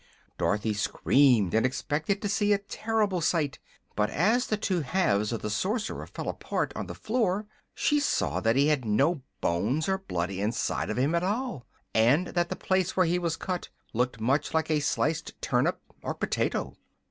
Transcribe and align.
Dorothy 0.39 0.73
screamed 0.73 1.53
and 1.53 1.63
expected 1.63 2.23
to 2.23 2.27
see 2.27 2.53
a 2.53 2.57
terrible 2.57 3.21
sight; 3.21 3.59
but 3.95 4.09
as 4.09 4.47
the 4.47 4.57
two 4.57 4.79
halves 4.81 5.31
of 5.31 5.43
the 5.43 5.49
Sorcerer 5.51 6.07
fell 6.07 6.27
apart 6.27 6.73
on 6.75 6.87
the 6.87 6.95
floor 6.95 7.45
she 7.75 7.99
saw 7.99 8.39
that 8.39 8.55
he 8.55 8.65
had 8.69 8.83
no 8.83 9.21
bones 9.41 9.87
or 9.87 9.99
blood 9.99 10.31
inside 10.31 10.89
of 10.89 10.97
him 10.97 11.13
at 11.13 11.21
all, 11.21 11.67
and 11.93 12.29
that 12.29 12.49
the 12.49 12.55
place 12.55 12.97
where 12.97 13.05
he 13.05 13.19
was 13.19 13.37
cut 13.37 13.69
looked 13.93 14.19
much 14.19 14.55
like 14.55 14.71
a 14.71 14.79
sliced 14.79 15.39
turnip 15.39 15.79
or 16.01 16.15
potato. 16.15 16.73